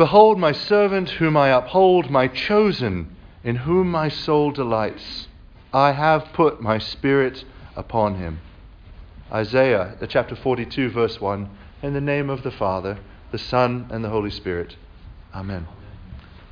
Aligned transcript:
Behold 0.00 0.38
my 0.38 0.52
servant 0.52 1.10
whom 1.10 1.36
I 1.36 1.50
uphold, 1.50 2.08
my 2.10 2.26
chosen, 2.26 3.14
in 3.44 3.56
whom 3.56 3.90
my 3.90 4.08
soul 4.08 4.50
delights. 4.50 5.28
I 5.74 5.92
have 5.92 6.32
put 6.32 6.62
my 6.62 6.78
spirit 6.78 7.44
upon 7.76 8.14
him. 8.14 8.40
Isaiah 9.30 9.98
chapter 10.08 10.34
42, 10.34 10.88
verse 10.88 11.20
1 11.20 11.50
In 11.82 11.92
the 11.92 12.00
name 12.00 12.30
of 12.30 12.44
the 12.44 12.50
Father, 12.50 12.98
the 13.30 13.36
Son, 13.36 13.88
and 13.90 14.02
the 14.02 14.08
Holy 14.08 14.30
Spirit. 14.30 14.74
Amen. 15.34 15.66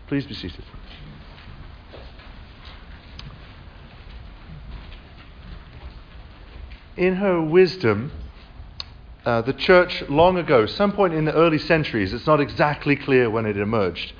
Please 0.09 0.27
be 0.27 0.35
seated. 0.35 0.67
In 6.99 7.15
her 7.15 7.41
wisdom, 7.41 8.13
uh, 9.25 9.43
the 9.43 9.53
church 9.53 10.03
long 10.09 10.39
ago, 10.39 10.67
some 10.67 10.93
point 10.93 11.15
in 11.15 11.25
the 11.25 11.35
early 11.35 11.59
centuries, 11.59 12.13
it's 12.13 12.27
not 12.27 12.41
exactly 12.41 12.97
clear 12.97 13.29
when 13.29 13.47
it 13.47 13.57
emerged, 13.57 14.13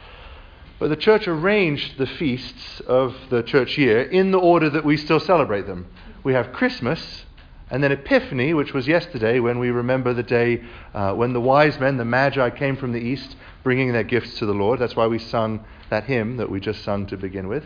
but 0.79 0.89
the 0.89 0.97
church 0.97 1.27
arranged 1.27 1.99
the 1.99 2.07
feasts 2.07 2.81
of 2.81 3.15
the 3.31 3.43
church 3.43 3.79
year 3.79 4.03
in 4.03 4.31
the 4.31 4.39
order 4.39 4.71
that 4.71 4.85
we 4.85 4.97
still 4.97 5.21
celebrate 5.21 5.67
them. 5.67 5.87
We 6.23 6.35
have 6.35 6.53
Christmas, 6.53 7.25
and 7.71 7.83
then 7.83 7.93
Epiphany, 7.93 8.55
which 8.55 8.73
was 8.73 8.87
yesterday 8.87 9.41
when 9.41 9.59
we 9.59 9.71
remember 9.71 10.15
the 10.15 10.23
day 10.23 10.63
uh, 10.95 11.15
when 11.15 11.33
the 11.33 11.41
wise 11.41 11.79
men, 11.79 11.97
the 11.97 12.05
Magi, 12.05 12.51
came 12.51 12.77
from 12.77 12.93
the 12.93 13.01
east 13.01 13.37
bringing 13.63 13.93
their 13.93 14.05
gifts 14.05 14.39
to 14.39 14.47
the 14.47 14.55
Lord. 14.55 14.79
That's 14.79 14.97
why 14.97 15.07
we 15.07 15.19
sung 15.19 15.65
that 15.91 16.05
hymn 16.05 16.37
that 16.39 16.51
we 16.51 16.61
just 16.61 16.83
sung 16.85 17.07
to 17.07 17.17
begin 17.17 17.49
with. 17.49 17.65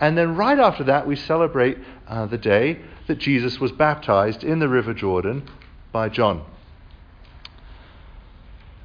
And 0.00 0.18
then 0.18 0.36
right 0.36 0.58
after 0.58 0.84
that, 0.84 1.06
we 1.06 1.16
celebrate 1.16 1.78
uh, 2.08 2.26
the 2.26 2.38
day 2.38 2.80
that 3.06 3.18
Jesus 3.18 3.60
was 3.60 3.72
baptized 3.72 4.42
in 4.42 4.58
the 4.58 4.68
River 4.68 4.92
Jordan 4.92 5.48
by 5.92 6.08
John. 6.08 6.44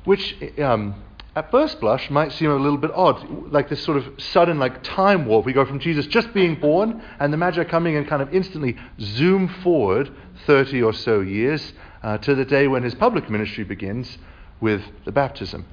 Which, 0.08 0.38
um, 0.58 0.96
at 1.36 1.52
first 1.52 1.82
blush, 1.82 2.10
might 2.10 2.32
seem 2.32 2.50
a 2.50 2.56
little 2.56 2.78
bit 2.78 2.92
odd, 2.92 3.52
like 3.52 3.68
this 3.68 3.84
sort 3.84 3.98
of 3.98 4.06
sudden, 4.18 4.58
like 4.58 4.82
time 4.82 5.26
warp. 5.26 5.46
We 5.46 5.52
go 5.52 5.66
from 5.66 5.80
Jesus 5.80 6.08
just 6.08 6.34
being 6.34 6.62
born 6.62 7.04
and 7.20 7.34
the 7.34 7.36
Magi 7.36 7.66
coming 7.66 7.98
and 7.98 8.08
kind 8.08 8.22
of 8.22 8.34
instantly 8.34 8.78
zoom 9.02 9.50
forward 9.50 10.10
30 10.46 10.82
or 10.82 10.94
so 10.94 11.20
years 11.20 11.74
uh, 12.04 12.20
to 12.20 12.36
the 12.36 12.46
day 12.46 12.70
when 12.70 12.84
his 12.84 12.96
public 12.96 13.30
ministry 13.30 13.66
begins 13.66 14.18
with 14.62 14.82
the 15.04 15.12
baptism. 15.12 15.66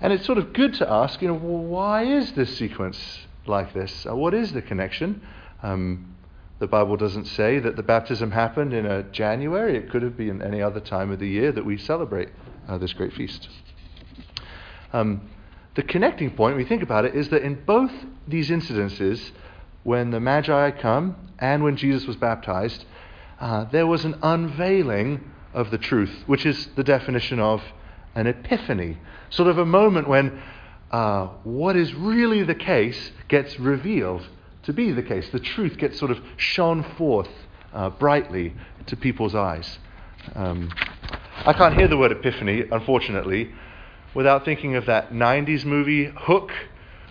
And 0.00 0.12
it's 0.12 0.26
sort 0.26 0.38
of 0.38 0.52
good 0.52 0.74
to 0.74 0.90
ask, 0.90 1.22
you 1.22 1.28
know, 1.28 1.34
well, 1.34 1.62
why 1.62 2.02
is 2.02 2.32
this 2.32 2.58
sequence 2.58 3.20
like 3.46 3.72
this? 3.72 4.04
Uh, 4.04 4.16
what 4.16 4.34
is 4.34 4.52
the 4.52 4.62
connection? 4.62 5.22
Um, 5.62 6.16
the 6.58 6.66
Bible 6.66 6.96
doesn't 6.96 7.26
say 7.26 7.60
that 7.60 7.76
the 7.76 7.84
baptism 7.84 8.32
happened 8.32 8.74
in 8.74 8.84
a 8.84 9.04
January. 9.04 9.76
It 9.76 9.90
could 9.90 10.02
have 10.02 10.16
been 10.16 10.42
any 10.42 10.60
other 10.60 10.80
time 10.80 11.12
of 11.12 11.20
the 11.20 11.28
year 11.28 11.52
that 11.52 11.64
we 11.64 11.78
celebrate 11.78 12.30
uh, 12.68 12.78
this 12.78 12.92
great 12.92 13.12
feast. 13.12 13.48
Um, 14.92 15.28
the 15.74 15.82
connecting 15.82 16.30
point, 16.30 16.54
when 16.54 16.64
we 16.64 16.68
think 16.68 16.82
about 16.82 17.04
it, 17.04 17.14
is 17.14 17.28
that 17.30 17.42
in 17.42 17.64
both 17.64 17.90
these 18.28 18.50
incidences, 18.50 19.32
when 19.82 20.10
the 20.10 20.20
Magi 20.20 20.70
come 20.72 21.16
and 21.38 21.64
when 21.64 21.76
Jesus 21.76 22.06
was 22.06 22.16
baptized, 22.16 22.84
uh, 23.40 23.64
there 23.64 23.86
was 23.86 24.04
an 24.04 24.16
unveiling 24.22 25.32
of 25.52 25.70
the 25.70 25.78
truth, 25.78 26.24
which 26.26 26.46
is 26.46 26.68
the 26.76 26.84
definition 26.84 27.40
of 27.40 27.62
an 28.14 28.26
epiphany. 28.26 28.98
Sort 29.30 29.48
of 29.48 29.58
a 29.58 29.66
moment 29.66 30.08
when 30.08 30.40
uh, 30.90 31.26
what 31.42 31.76
is 31.76 31.92
really 31.94 32.44
the 32.44 32.54
case 32.54 33.10
gets 33.28 33.58
revealed 33.58 34.26
to 34.62 34.72
be 34.72 34.92
the 34.92 35.02
case. 35.02 35.28
The 35.30 35.40
truth 35.40 35.76
gets 35.76 35.98
sort 35.98 36.10
of 36.10 36.20
shone 36.36 36.84
forth 36.96 37.28
uh, 37.72 37.90
brightly 37.90 38.54
to 38.86 38.96
people's 38.96 39.34
eyes. 39.34 39.78
Um, 40.34 40.70
I 41.46 41.52
can't 41.52 41.74
hear 41.74 41.88
the 41.88 41.98
word 41.98 42.10
epiphany, 42.10 42.64
unfortunately, 42.72 43.52
without 44.14 44.46
thinking 44.46 44.76
of 44.76 44.86
that 44.86 45.12
90s 45.12 45.66
movie, 45.66 46.06
Hook, 46.06 46.52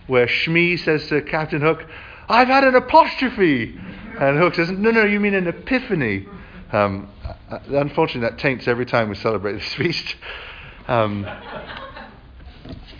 where 0.07 0.27
Smee 0.27 0.75
says 0.75 1.05
to 1.09 1.21
Captain 1.21 1.61
Hook, 1.61 1.85
I've 2.27 2.47
had 2.47 2.63
an 2.63 2.73
apostrophe. 2.73 3.79
And 4.19 4.39
Hook 4.39 4.55
says, 4.55 4.71
No, 4.71 4.89
no, 4.89 5.03
you 5.03 5.19
mean 5.19 5.35
an 5.35 5.47
epiphany. 5.47 6.25
Um, 6.71 7.09
uh, 7.23 7.59
unfortunately, 7.67 8.27
that 8.27 8.39
taints 8.39 8.67
every 8.67 8.87
time 8.87 9.09
we 9.09 9.15
celebrate 9.15 9.53
this 9.53 9.73
feast. 9.75 10.15
Um, 10.87 11.27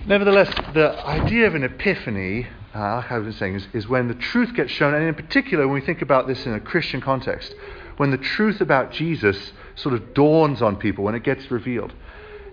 nevertheless, 0.06 0.54
the 0.76 1.04
idea 1.04 1.48
of 1.48 1.56
an 1.56 1.64
epiphany 1.64 2.48
uh, 2.76 2.98
like 2.98 3.12
I 3.12 3.20
was 3.20 3.36
saying, 3.38 3.56
is, 3.56 3.68
is 3.74 3.88
when 3.88 4.08
the 4.08 4.16
truth 4.16 4.54
gets 4.56 4.72
shown, 4.72 4.94
and 4.94 5.04
in 5.04 5.14
particular, 5.14 5.68
when 5.68 5.76
we 5.76 5.86
think 5.86 6.02
about 6.02 6.28
this 6.28 6.46
in 6.46 6.54
a 6.54 6.60
Christian 6.60 7.02
context, 7.02 7.54
when 7.98 8.10
the 8.10 8.18
truth 8.18 8.62
about 8.62 8.92
Jesus 8.92 9.52
sort 9.76 9.96
of 9.96 10.14
dawns 10.14 10.62
on 10.62 10.76
people, 10.76 11.04
when 11.04 11.16
it 11.16 11.24
gets 11.24 11.50
revealed. 11.52 11.94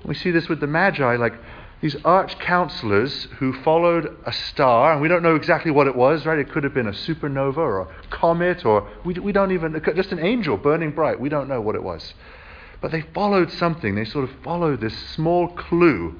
We 0.05 0.15
see 0.15 0.31
this 0.31 0.49
with 0.49 0.61
the 0.61 0.67
Magi, 0.67 1.17
like 1.17 1.35
these 1.81 1.97
arch 2.05 2.39
counselors 2.39 3.29
who 3.39 3.53
followed 3.63 4.17
a 4.27 4.33
star, 4.33 4.93
and 4.93 5.01
we 5.01 5.09
don't 5.09 5.23
know 5.23 5.35
exactly 5.35 5.71
what 5.71 5.87
it 5.87 5.97
was, 5.97 6.27
right? 6.27 6.39
It 6.39 6.51
could 6.51 6.65
have 6.65 6.75
been 6.75 6.87
a 6.87 6.93
supernova 6.93 7.57
or 7.59 7.81
a 7.81 7.89
comet, 8.11 8.65
or 8.65 8.89
we, 9.05 9.15
we 9.15 9.33
don't 9.33 9.53
even, 9.53 9.81
just 9.95 10.13
an 10.13 10.19
angel 10.19 10.57
burning 10.57 10.91
bright. 10.91 11.21
We 11.21 11.29
don't 11.29 11.49
know 11.49 11.61
what 11.61 11.75
it 11.75 11.83
was. 11.83 12.15
But 12.81 12.93
they 12.93 13.03
followed 13.15 13.51
something. 13.51 13.95
They 13.95 14.05
sort 14.05 14.29
of 14.29 14.35
followed 14.43 14.81
this 14.81 14.97
small 15.15 15.49
clue 15.49 16.19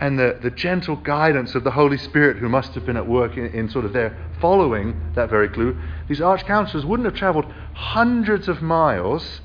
and 0.00 0.18
the, 0.18 0.38
the 0.42 0.50
gentle 0.50 0.96
guidance 0.96 1.54
of 1.54 1.64
the 1.64 1.70
Holy 1.72 1.98
Spirit 1.98 2.36
who 2.36 2.48
must 2.48 2.74
have 2.74 2.86
been 2.86 2.96
at 2.96 3.06
work 3.06 3.36
in, 3.36 3.46
in 3.46 3.68
sort 3.68 3.84
of 3.84 3.92
their 3.92 4.16
following 4.40 5.12
that 5.14 5.28
very 5.28 5.48
clue, 5.48 5.76
these 6.08 6.20
arch 6.20 6.44
counselors 6.44 6.86
wouldn't 6.86 7.06
have 7.06 7.16
traveled 7.16 7.46
hundreds 7.74 8.48
of 8.48 8.62
miles 8.62 9.40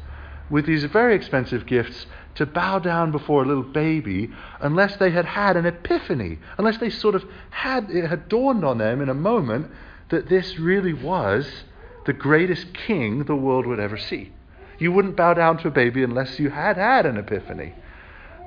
with 0.53 0.67
these 0.67 0.83
very 0.83 1.15
expensive 1.15 1.65
gifts 1.65 2.05
to 2.35 2.45
bow 2.45 2.77
down 2.77 3.11
before 3.11 3.41
a 3.41 3.45
little 3.47 3.63
baby 3.63 4.29
unless 4.59 4.95
they 4.97 5.09
had 5.09 5.25
had 5.25 5.57
an 5.57 5.65
epiphany, 5.65 6.37
unless 6.59 6.77
they 6.77 6.91
sort 6.91 7.15
of 7.15 7.25
had, 7.49 7.89
it 7.89 8.07
had 8.07 8.29
dawned 8.29 8.63
on 8.63 8.77
them 8.77 9.01
in 9.01 9.09
a 9.09 9.15
moment 9.15 9.65
that 10.09 10.29
this 10.29 10.59
really 10.59 10.93
was 10.93 11.63
the 12.05 12.13
greatest 12.13 12.71
king 12.71 13.23
the 13.23 13.35
world 13.35 13.65
would 13.65 13.79
ever 13.79 13.97
see. 13.97 14.31
You 14.77 14.91
wouldn't 14.91 15.15
bow 15.15 15.33
down 15.33 15.57
to 15.57 15.69
a 15.69 15.71
baby 15.71 16.03
unless 16.03 16.37
you 16.37 16.51
had 16.51 16.77
had 16.77 17.07
an 17.07 17.17
epiphany. 17.17 17.73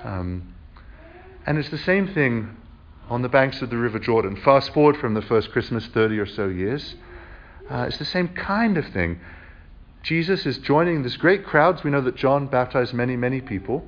Um, 0.05 0.55
and 1.45 1.59
it's 1.59 1.71
the 1.71 1.79
same 1.79 2.07
thing 2.07 2.57
on 3.09 3.23
the 3.23 3.29
banks 3.29 3.63
of 3.63 3.71
the 3.71 3.79
River 3.79 3.99
Jordan. 3.99 4.37
Fast 4.37 4.73
forward 4.73 4.97
from 4.97 5.15
the 5.15 5.23
first 5.23 5.51
Christmas 5.51 5.85
30 5.89 6.21
or 6.21 6.27
so 6.27 6.47
years. 6.47 6.95
Uh, 7.69 7.87
it's 7.89 7.99
the 7.99 8.05
same 8.05 8.29
kind 8.29 8.79
of 8.79 8.87
thing. 8.91 9.19
Jesus 10.07 10.47
is 10.47 10.59
joining 10.59 11.03
this 11.03 11.17
great 11.17 11.45
crowds. 11.45 11.83
We 11.83 11.91
know 11.91 12.01
that 12.01 12.15
John 12.15 12.47
baptized 12.47 12.95
many, 12.95 13.17
many 13.17 13.41
people. 13.41 13.85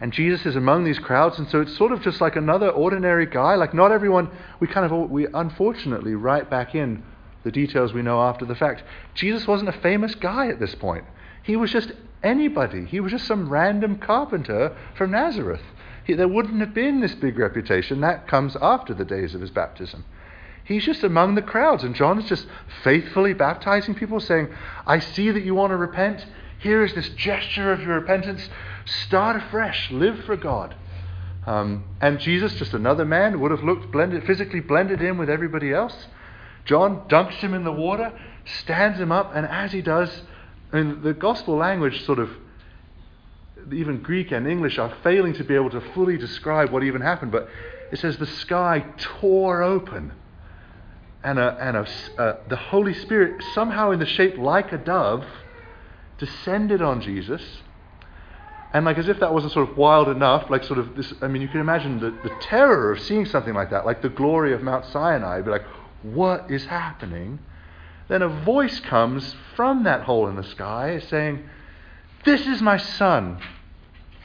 And 0.00 0.12
Jesus 0.12 0.44
is 0.44 0.56
among 0.56 0.82
these 0.82 0.98
crowds, 0.98 1.38
and 1.38 1.48
so 1.48 1.60
it's 1.60 1.76
sort 1.76 1.92
of 1.92 2.02
just 2.02 2.20
like 2.20 2.34
another 2.34 2.68
ordinary 2.68 3.24
guy. 3.24 3.54
Like 3.54 3.72
not 3.72 3.92
everyone, 3.92 4.28
we 4.58 4.66
kind 4.66 4.90
of, 4.90 5.08
we 5.08 5.28
unfortunately 5.32 6.16
write 6.16 6.50
back 6.50 6.74
in 6.74 7.04
the 7.44 7.52
details 7.52 7.92
we 7.92 8.02
know 8.02 8.20
after 8.20 8.44
the 8.44 8.56
fact. 8.56 8.82
Jesus 9.14 9.46
wasn't 9.46 9.68
a 9.68 9.80
famous 9.80 10.16
guy 10.16 10.48
at 10.48 10.58
this 10.58 10.74
point. 10.74 11.04
He 11.44 11.54
was 11.54 11.70
just 11.70 11.92
anybody. 12.24 12.84
He 12.84 12.98
was 12.98 13.12
just 13.12 13.26
some 13.28 13.48
random 13.48 13.98
carpenter 13.98 14.76
from 14.96 15.12
Nazareth 15.12 15.62
he, 16.08 16.14
there 16.14 16.26
wouldn't 16.26 16.60
have 16.60 16.72
been 16.72 17.00
this 17.00 17.14
big 17.14 17.38
reputation. 17.38 18.00
That 18.00 18.26
comes 18.26 18.56
after 18.60 18.94
the 18.94 19.04
days 19.04 19.34
of 19.34 19.42
his 19.42 19.50
baptism. 19.50 20.06
He's 20.68 20.84
just 20.84 21.02
among 21.02 21.34
the 21.34 21.40
crowds, 21.40 21.82
and 21.82 21.94
John 21.94 22.18
is 22.18 22.28
just 22.28 22.46
faithfully 22.84 23.32
baptizing 23.32 23.94
people, 23.94 24.20
saying, 24.20 24.48
I 24.86 24.98
see 24.98 25.30
that 25.30 25.42
you 25.42 25.54
want 25.54 25.70
to 25.70 25.78
repent. 25.78 26.26
Here 26.58 26.84
is 26.84 26.92
this 26.92 27.08
gesture 27.08 27.72
of 27.72 27.80
your 27.80 27.94
repentance. 27.94 28.46
Start 28.84 29.36
afresh. 29.36 29.90
Live 29.90 30.24
for 30.24 30.36
God. 30.36 30.74
Um, 31.46 31.84
and 32.02 32.20
Jesus, 32.20 32.54
just 32.56 32.74
another 32.74 33.06
man, 33.06 33.40
would 33.40 33.50
have 33.50 33.64
looked 33.64 33.90
blended, 33.90 34.26
physically 34.26 34.60
blended 34.60 35.00
in 35.00 35.16
with 35.16 35.30
everybody 35.30 35.72
else. 35.72 36.06
John 36.66 37.08
dunks 37.08 37.36
him 37.36 37.54
in 37.54 37.64
the 37.64 37.72
water, 37.72 38.12
stands 38.60 39.00
him 39.00 39.10
up, 39.10 39.34
and 39.34 39.46
as 39.46 39.72
he 39.72 39.80
does, 39.80 40.20
in 40.74 41.00
the 41.00 41.14
gospel 41.14 41.56
language 41.56 42.04
sort 42.04 42.18
of 42.18 42.28
even 43.72 44.02
Greek 44.02 44.32
and 44.32 44.46
English 44.46 44.78
are 44.78 44.94
failing 45.02 45.32
to 45.32 45.44
be 45.44 45.54
able 45.54 45.70
to 45.70 45.80
fully 45.94 46.18
describe 46.18 46.70
what 46.70 46.82
even 46.82 47.00
happened, 47.00 47.32
but 47.32 47.48
it 47.90 47.98
says 47.98 48.18
the 48.18 48.26
sky 48.26 48.84
tore 48.98 49.62
open. 49.62 50.12
And, 51.24 51.38
a, 51.38 51.56
and 51.60 51.76
a, 51.76 52.20
uh, 52.20 52.36
the 52.48 52.56
Holy 52.56 52.94
Spirit, 52.94 53.42
somehow 53.54 53.90
in 53.90 53.98
the 53.98 54.06
shape 54.06 54.38
like 54.38 54.72
a 54.72 54.78
dove, 54.78 55.24
descended 56.18 56.80
on 56.80 57.00
Jesus. 57.00 57.42
And 58.72 58.84
like 58.84 58.98
as 58.98 59.08
if 59.08 59.20
that 59.20 59.32
wasn't 59.32 59.52
sort 59.52 59.70
of 59.70 59.76
wild 59.76 60.08
enough, 60.08 60.50
like 60.50 60.62
sort 60.62 60.78
of 60.78 60.94
this, 60.94 61.12
I 61.22 61.28
mean, 61.28 61.42
you 61.42 61.48
can 61.48 61.60
imagine 61.60 62.00
the, 62.00 62.10
the 62.10 62.34
terror 62.40 62.92
of 62.92 63.00
seeing 63.00 63.24
something 63.24 63.54
like 63.54 63.70
that, 63.70 63.86
like 63.86 64.02
the 64.02 64.10
glory 64.10 64.52
of 64.52 64.62
Mount 64.62 64.84
Sinai. 64.86 65.40
Be 65.40 65.50
like, 65.50 65.64
what 66.02 66.50
is 66.50 66.66
happening? 66.66 67.38
Then 68.08 68.22
a 68.22 68.28
voice 68.28 68.80
comes 68.80 69.34
from 69.56 69.84
that 69.84 70.02
hole 70.02 70.28
in 70.28 70.36
the 70.36 70.44
sky 70.44 70.98
saying, 70.98 71.48
This 72.24 72.46
is 72.46 72.62
my 72.62 72.76
son, 72.76 73.40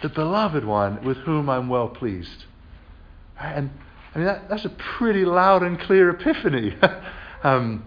the 0.01 0.09
beloved 0.09 0.65
one 0.65 1.03
with 1.03 1.17
whom 1.17 1.49
I'm 1.49 1.69
well 1.69 1.89
pleased. 1.89 2.45
And 3.39 3.71
I 4.13 4.17
mean, 4.17 4.27
that, 4.27 4.49
that's 4.49 4.65
a 4.65 4.69
pretty 4.69 5.25
loud 5.25 5.63
and 5.63 5.79
clear 5.79 6.09
epiphany. 6.09 6.75
um, 7.43 7.85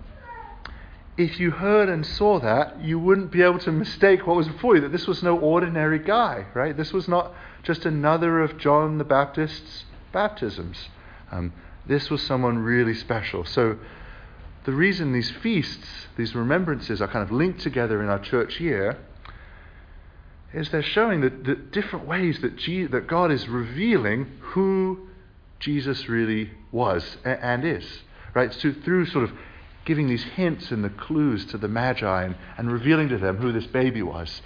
if 1.16 1.40
you 1.40 1.50
heard 1.50 1.88
and 1.88 2.04
saw 2.04 2.40
that, 2.40 2.82
you 2.82 2.98
wouldn't 2.98 3.30
be 3.30 3.42
able 3.42 3.58
to 3.60 3.72
mistake 3.72 4.26
what 4.26 4.36
was 4.36 4.48
before 4.48 4.74
you, 4.74 4.82
that 4.82 4.92
this 4.92 5.06
was 5.06 5.22
no 5.22 5.38
ordinary 5.38 5.98
guy, 5.98 6.46
right? 6.52 6.76
This 6.76 6.92
was 6.92 7.08
not 7.08 7.32
just 7.62 7.86
another 7.86 8.40
of 8.40 8.58
John 8.58 8.98
the 8.98 9.04
Baptist's 9.04 9.84
baptisms. 10.12 10.88
Um, 11.30 11.52
this 11.86 12.10
was 12.10 12.22
someone 12.22 12.58
really 12.58 12.94
special. 12.94 13.44
So 13.44 13.78
the 14.64 14.72
reason 14.72 15.12
these 15.12 15.30
feasts, 15.30 15.86
these 16.16 16.34
remembrances, 16.34 17.00
are 17.00 17.08
kind 17.08 17.22
of 17.22 17.30
linked 17.30 17.60
together 17.60 18.02
in 18.02 18.08
our 18.08 18.18
church 18.18 18.60
year 18.60 18.98
is 20.52 20.70
they're 20.70 20.82
showing 20.82 21.20
the, 21.20 21.30
the 21.30 21.54
different 21.54 22.06
ways 22.06 22.40
that, 22.40 22.56
that 22.90 23.06
God 23.06 23.30
is 23.30 23.48
revealing 23.48 24.26
who 24.40 25.05
Jesus 25.60 26.08
really 26.08 26.50
was 26.72 27.16
and 27.24 27.64
is. 27.64 27.84
Right? 28.34 28.52
So 28.52 28.72
through 28.84 29.06
sort 29.06 29.24
of 29.24 29.32
giving 29.86 30.08
these 30.08 30.22
hints 30.22 30.70
and 30.70 30.84
the 30.84 30.90
clues 30.90 31.46
to 31.46 31.58
the 31.58 31.68
Magi 31.68 32.24
and, 32.24 32.36
and 32.58 32.70
revealing 32.70 33.08
to 33.08 33.18
them 33.18 33.38
who 33.38 33.52
this 33.52 33.66
baby 33.68 34.02
was. 34.02 34.42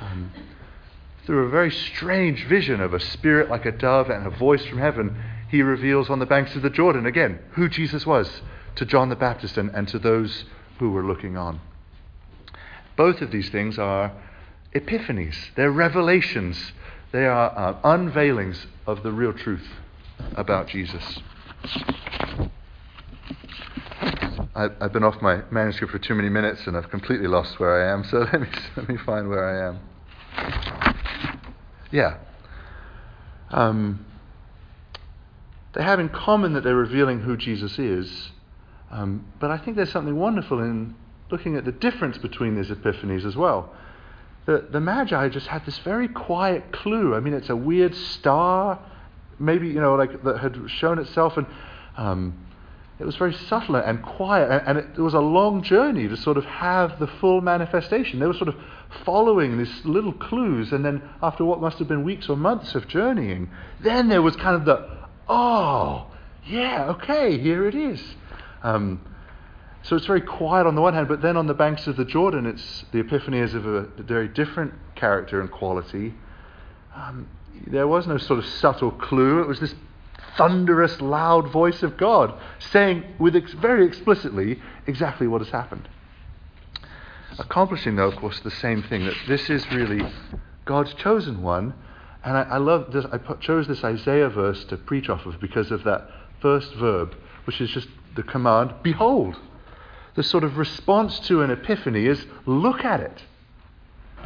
Um, 0.00 0.30
through 1.26 1.46
a 1.46 1.50
very 1.50 1.72
strange 1.72 2.46
vision 2.46 2.80
of 2.80 2.94
a 2.94 3.00
spirit 3.00 3.50
like 3.50 3.66
a 3.66 3.72
dove 3.72 4.10
and 4.10 4.26
a 4.26 4.30
voice 4.30 4.64
from 4.64 4.78
heaven, 4.78 5.20
he 5.50 5.60
reveals 5.60 6.08
on 6.08 6.20
the 6.20 6.26
banks 6.26 6.54
of 6.54 6.62
the 6.62 6.70
Jordan 6.70 7.04
again 7.04 7.40
who 7.52 7.68
Jesus 7.68 8.06
was 8.06 8.42
to 8.76 8.86
John 8.86 9.08
the 9.08 9.16
Baptist 9.16 9.56
and, 9.58 9.70
and 9.70 9.88
to 9.88 9.98
those 9.98 10.44
who 10.78 10.90
were 10.90 11.04
looking 11.04 11.36
on. 11.36 11.60
Both 12.96 13.20
of 13.20 13.32
these 13.32 13.50
things 13.50 13.78
are 13.78 14.12
epiphanies, 14.74 15.36
they're 15.56 15.70
revelations, 15.70 16.72
they 17.10 17.26
are 17.26 17.50
uh, 17.56 17.80
unveilings 17.82 18.66
of 18.86 19.02
the 19.02 19.10
real 19.10 19.32
truth 19.32 19.66
about 20.36 20.68
Jesus. 20.68 21.20
I, 24.56 24.68
I've 24.80 24.92
been 24.92 25.04
off 25.04 25.20
my 25.20 25.42
manuscript 25.50 25.92
for 25.92 25.98
too 25.98 26.14
many 26.14 26.30
minutes 26.30 26.66
and 26.66 26.76
I've 26.76 26.88
completely 26.90 27.26
lost 27.26 27.60
where 27.60 27.82
I 27.82 27.92
am, 27.92 28.04
so 28.10 28.18
let 28.18 28.40
me, 28.40 28.48
let 28.76 28.88
me 28.88 28.96
find 29.04 29.28
where 29.28 29.44
I 29.44 29.68
am. 29.68 29.80
Yeah. 31.90 32.16
Um, 33.50 34.06
they 35.74 35.82
have 35.82 36.00
in 36.00 36.08
common 36.08 36.54
that 36.54 36.64
they're 36.64 36.74
revealing 36.74 37.20
who 37.20 37.36
Jesus 37.36 37.78
is, 37.78 38.30
um, 38.90 39.26
but 39.38 39.50
I 39.50 39.58
think 39.58 39.76
there's 39.76 39.92
something 39.92 40.16
wonderful 40.16 40.60
in 40.60 40.94
looking 41.30 41.56
at 41.56 41.64
the 41.64 41.72
difference 41.72 42.18
between 42.18 42.56
these 42.56 42.68
epiphanies 42.68 43.26
as 43.26 43.36
well. 43.36 43.74
The, 44.46 44.68
the 44.70 44.80
Magi 44.80 45.28
just 45.28 45.48
had 45.48 45.66
this 45.66 45.78
very 45.78 46.08
quiet 46.08 46.72
clue. 46.72 47.14
I 47.14 47.20
mean, 47.20 47.34
it's 47.34 47.50
a 47.50 47.56
weird 47.56 47.94
star, 47.94 48.78
maybe, 49.38 49.68
you 49.68 49.80
know, 49.80 49.94
like 49.94 50.22
that 50.24 50.38
had 50.38 50.58
shown 50.68 50.98
itself, 50.98 51.36
and 51.36 51.46
um, 51.96 52.46
it 52.98 53.04
was 53.04 53.16
very 53.16 53.34
subtle 53.34 53.76
and 53.76 54.02
quiet, 54.02 54.50
and, 54.50 54.68
and 54.68 54.78
it, 54.78 54.86
it, 54.96 55.00
was 55.00 55.14
a 55.14 55.20
long 55.20 55.62
journey 55.62 56.08
to 56.08 56.16
sort 56.16 56.36
of 56.36 56.44
have 56.46 56.98
the 56.98 57.06
full 57.06 57.40
manifestation. 57.40 58.18
They 58.20 58.26
were 58.26 58.34
sort 58.34 58.48
of 58.48 58.56
following 59.04 59.58
these 59.58 59.84
little 59.84 60.12
clues, 60.12 60.72
and 60.72 60.84
then 60.84 61.02
after 61.22 61.44
what 61.44 61.60
must 61.60 61.78
have 61.78 61.88
been 61.88 62.04
weeks 62.04 62.28
or 62.28 62.36
months 62.36 62.74
of 62.74 62.88
journeying, 62.88 63.50
then 63.80 64.08
there 64.08 64.22
was 64.22 64.34
kind 64.36 64.56
of 64.56 64.64
the, 64.64 65.06
oh, 65.28 66.06
yeah, 66.46 66.86
okay, 66.90 67.38
here 67.38 67.66
it 67.66 67.74
is. 67.74 68.02
Um, 68.62 69.00
so 69.82 69.94
it's 69.94 70.06
very 70.06 70.20
quiet 70.22 70.66
on 70.66 70.74
the 70.74 70.80
one 70.80 70.94
hand, 70.94 71.06
but 71.06 71.22
then 71.22 71.36
on 71.36 71.46
the 71.46 71.54
banks 71.54 71.86
of 71.86 71.96
the 71.96 72.04
Jordan, 72.04 72.46
it's 72.46 72.84
the 72.92 73.00
epiphany 73.00 73.38
is 73.38 73.54
of 73.54 73.66
a, 73.66 73.82
very 73.98 74.26
different 74.26 74.72
character 74.94 75.40
and 75.40 75.50
quality. 75.50 76.14
Um, 76.94 77.28
there 77.66 77.88
was 77.88 78.06
no 78.06 78.18
sort 78.18 78.38
of 78.38 78.46
subtle 78.46 78.90
clue. 78.90 79.40
It 79.40 79.48
was 79.48 79.60
this 79.60 79.74
thunderous, 80.36 81.00
loud 81.00 81.48
voice 81.48 81.82
of 81.82 81.96
God 81.96 82.34
saying 82.58 83.04
with 83.18 83.36
ex- 83.36 83.52
very 83.52 83.86
explicitly 83.86 84.60
exactly 84.86 85.26
what 85.26 85.40
has 85.40 85.50
happened. 85.50 85.88
Accomplishing, 87.38 87.96
though, 87.96 88.08
of 88.08 88.16
course, 88.16 88.40
the 88.40 88.50
same 88.50 88.82
thing 88.82 89.04
that 89.04 89.16
this 89.28 89.50
is 89.50 89.70
really 89.70 90.06
God's 90.64 90.94
chosen 90.94 91.42
one. 91.42 91.74
And 92.24 92.36
I, 92.36 92.42
I 92.42 92.56
love 92.58 92.92
this. 92.92 93.04
I 93.12 93.18
put, 93.18 93.40
chose 93.40 93.68
this 93.68 93.84
Isaiah 93.84 94.28
verse 94.28 94.64
to 94.64 94.76
preach 94.76 95.08
off 95.08 95.26
of 95.26 95.40
because 95.40 95.70
of 95.70 95.84
that 95.84 96.08
first 96.40 96.74
verb, 96.74 97.14
which 97.44 97.60
is 97.60 97.70
just 97.70 97.88
the 98.14 98.22
command, 98.22 98.74
behold. 98.82 99.36
The 100.14 100.22
sort 100.22 100.44
of 100.44 100.56
response 100.56 101.20
to 101.20 101.42
an 101.42 101.50
epiphany 101.50 102.06
is 102.06 102.26
look 102.46 102.84
at 102.84 103.00
it. 103.00 103.22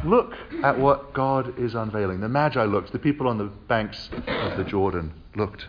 Look 0.03 0.33
at 0.63 0.79
what 0.79 1.13
God 1.13 1.59
is 1.59 1.75
unveiling. 1.75 2.21
The 2.21 2.29
Magi 2.29 2.63
looked, 2.63 2.91
the 2.91 2.99
people 2.99 3.27
on 3.27 3.37
the 3.37 3.45
banks 3.45 4.09
of 4.27 4.57
the 4.57 4.63
Jordan 4.63 5.13
looked. 5.35 5.67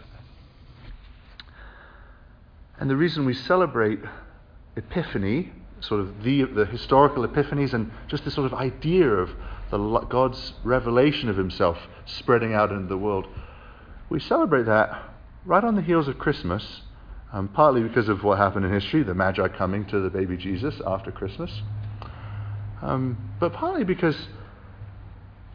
And 2.79 2.88
the 2.88 2.96
reason 2.96 3.25
we 3.25 3.34
celebrate 3.34 4.00
Epiphany, 4.76 5.52
sort 5.81 6.00
of 6.00 6.23
the, 6.23 6.44
the 6.44 6.64
historical 6.64 7.26
epiphanies, 7.29 7.75
and 7.75 7.93
just 8.08 8.25
this 8.25 8.34
sort 8.34 8.50
of 8.50 8.58
idea 8.58 9.06
of 9.06 9.31
the, 9.70 9.79
God's 9.79 10.55
revelation 10.64 11.28
of 11.28 11.37
Himself 11.37 11.78
spreading 12.06 12.55
out 12.55 12.73
into 12.73 12.88
the 12.88 12.96
world, 12.96 13.26
we 14.08 14.19
celebrate 14.19 14.64
that 14.64 15.11
right 15.44 15.62
on 15.62 15.76
the 15.76 15.82
heels 15.82 16.08
of 16.08 16.19
Christmas, 16.19 16.82
um, 17.32 17.49
partly 17.49 17.82
because 17.82 18.08
of 18.08 18.25
what 18.25 18.38
happened 18.38 18.64
in 18.64 18.73
history, 18.73 19.02
the 19.02 19.14
Magi 19.14 19.46
coming 19.49 19.85
to 19.87 20.00
the 20.00 20.11
baby 20.11 20.37
Jesus 20.37 20.81
after 20.87 21.11
Christmas, 21.11 21.62
um, 22.82 23.34
but 23.40 23.52
partly 23.52 23.84
because 23.84 24.29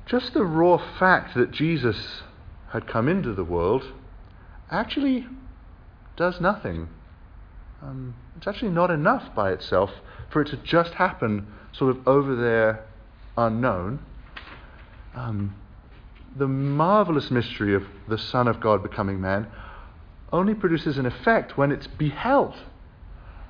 just 0.05 0.33
the 0.33 0.43
raw 0.43 0.77
fact 0.97 1.35
that 1.35 1.51
Jesus 1.51 2.21
had 2.69 2.87
come 2.87 3.07
into 3.07 3.33
the 3.33 3.43
world 3.43 3.83
actually 4.71 5.27
does 6.15 6.41
nothing 6.41 6.89
um, 7.81 8.15
it's 8.35 8.47
actually 8.47 8.71
not 8.71 8.89
enough 8.89 9.33
by 9.35 9.51
itself 9.51 9.91
for 10.29 10.41
it 10.41 10.49
to 10.49 10.57
just 10.57 10.93
happen 10.93 11.47
sort 11.73 11.95
of 11.95 12.07
over 12.07 12.35
there 12.35 12.85
unknown. 13.37 13.99
Um, 15.13 15.55
the 16.35 16.47
marvelous 16.47 17.31
mystery 17.31 17.75
of 17.75 17.83
the 18.07 18.17
Son 18.17 18.47
of 18.47 18.59
God 18.59 18.83
becoming 18.83 19.21
man 19.21 19.47
only 20.31 20.53
produces 20.53 20.97
an 20.97 21.05
effect 21.05 21.57
when 21.57 21.71
it's 21.71 21.87
beheld. 21.87 22.55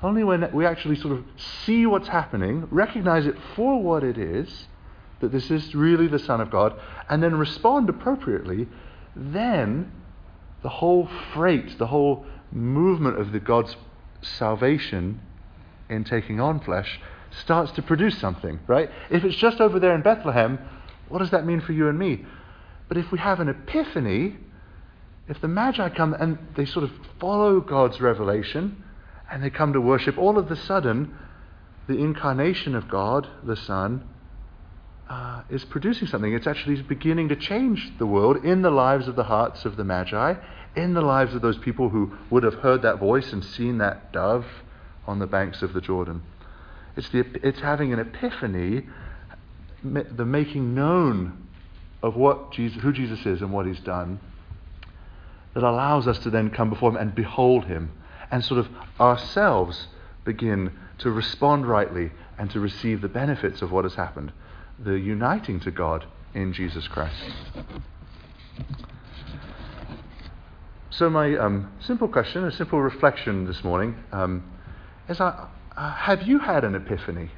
Only 0.03 0.23
when 0.23 0.51
we 0.53 0.65
actually 0.65 0.95
sort 0.95 1.17
of 1.17 1.25
see 1.65 1.85
what's 1.85 2.07
happening, 2.07 2.67
recognize 2.69 3.25
it 3.25 3.35
for 3.55 3.81
what 3.81 4.03
it 4.03 4.17
is, 4.17 4.67
that 5.19 5.31
this 5.31 5.49
is 5.49 5.73
really 5.73 6.07
the 6.07 6.19
Son 6.19 6.39
of 6.39 6.51
God, 6.51 6.79
and 7.09 7.23
then 7.23 7.35
respond 7.35 7.89
appropriately, 7.89 8.67
then 9.15 9.91
the 10.61 10.69
whole 10.69 11.09
freight, 11.33 11.77
the 11.79 11.87
whole 11.87 12.25
movement 12.51 13.19
of 13.19 13.31
the 13.31 13.39
God's 13.39 13.75
salvation 14.21 15.19
in 15.89 16.03
taking 16.03 16.39
on 16.39 16.59
flesh 16.59 16.99
starts 17.31 17.71
to 17.73 17.81
produce 17.81 18.17
something, 18.19 18.59
right? 18.67 18.89
If 19.09 19.23
it's 19.23 19.35
just 19.35 19.59
over 19.59 19.79
there 19.79 19.95
in 19.95 20.01
Bethlehem, 20.01 20.59
what 21.09 21.19
does 21.19 21.31
that 21.31 21.45
mean 21.45 21.61
for 21.61 21.73
you 21.73 21.87
and 21.87 21.97
me? 21.97 22.25
But 22.87 22.97
if 22.97 23.11
we 23.11 23.19
have 23.19 23.39
an 23.39 23.49
epiphany, 23.49 24.37
if 25.27 25.41
the 25.41 25.47
Magi 25.47 25.89
come 25.89 26.13
and 26.13 26.37
they 26.55 26.65
sort 26.65 26.83
of 26.83 26.91
follow 27.19 27.59
God's 27.59 27.99
revelation 27.99 28.83
and 29.31 29.43
they 29.43 29.49
come 29.49 29.73
to 29.73 29.81
worship, 29.81 30.17
all 30.17 30.37
of 30.37 30.49
a 30.49 30.55
sudden, 30.55 31.15
the 31.87 31.97
incarnation 31.97 32.75
of 32.75 32.87
God, 32.89 33.27
the 33.43 33.55
Son, 33.55 34.07
uh, 35.09 35.43
is 35.49 35.63
producing 35.65 36.07
something. 36.07 36.33
It's 36.33 36.47
actually 36.47 36.81
beginning 36.81 37.29
to 37.29 37.35
change 37.35 37.93
the 37.97 38.05
world 38.05 38.43
in 38.43 38.61
the 38.61 38.69
lives 38.69 39.07
of 39.07 39.15
the 39.15 39.23
hearts 39.23 39.65
of 39.65 39.77
the 39.77 39.83
Magi 39.83 40.35
in 40.77 40.93
the 40.93 41.01
lives 41.01 41.33
of 41.33 41.41
those 41.41 41.57
people 41.57 41.89
who 41.89 42.13
would 42.29 42.43
have 42.43 42.53
heard 42.55 42.83
that 42.83 42.99
voice 42.99 43.33
and 43.33 43.43
seen 43.43 43.79
that 43.79 44.13
dove 44.13 44.45
on 45.07 45.19
the 45.19 45.25
banks 45.25 45.61
of 45.61 45.73
the 45.73 45.81
Jordan. 45.81 46.21
It's, 46.95 47.09
the, 47.09 47.25
it's 47.43 47.59
having 47.59 47.93
an 47.93 47.99
epiphany, 47.99 48.85
the 49.83 50.25
making 50.25 50.75
known 50.75 51.47
of 52.03 52.15
what 52.15 52.51
Jesus, 52.51 52.81
who 52.81 52.93
Jesus 52.93 53.25
is 53.25 53.41
and 53.41 53.51
what 53.51 53.65
he's 53.65 53.79
done, 53.79 54.19
that 55.55 55.63
allows 55.63 56.07
us 56.07 56.19
to 56.19 56.29
then 56.29 56.51
come 56.51 56.69
before 56.69 56.91
him 56.91 56.97
and 56.97 57.15
behold 57.15 57.65
him 57.65 57.91
and 58.31 58.43
sort 58.43 58.59
of 58.59 58.67
ourselves 58.99 59.87
begin 60.25 60.71
to 60.99 61.11
respond 61.11 61.67
rightly 61.67 62.11
and 62.37 62.51
to 62.51 62.59
receive 62.59 63.01
the 63.01 63.07
benefits 63.07 63.61
of 63.61 63.71
what 63.71 63.85
has 63.85 63.95
happened, 63.95 64.31
the 64.79 64.99
uniting 64.99 65.59
to 65.61 65.71
God 65.71 66.05
in 66.33 66.53
Jesus 66.53 66.87
Christ. 66.87 67.31
So, 70.89 71.09
my 71.09 71.37
um, 71.37 71.71
simple 71.79 72.07
question, 72.07 72.43
a 72.43 72.51
simple 72.51 72.81
reflection 72.81 73.45
this 73.45 73.63
morning 73.63 73.95
um, 74.11 74.43
is 75.07 75.21
uh, 75.21 75.47
uh, 75.75 75.93
Have 75.93 76.23
you 76.23 76.39
had 76.39 76.63
an 76.63 76.73
epiphany? 76.73 77.29